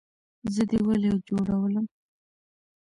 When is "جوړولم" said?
1.27-1.85